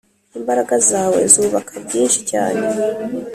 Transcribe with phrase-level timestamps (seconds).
[0.37, 2.65] imbaraga zawe zubaka byinshi cyane